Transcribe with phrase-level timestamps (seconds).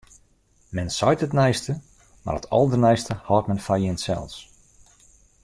[0.77, 1.73] Men seit it neiste,
[2.23, 4.35] mar it alderneiste hâldt men foar jinsels.